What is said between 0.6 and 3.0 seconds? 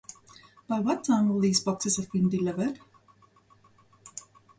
By what time will these boxes have been delivered?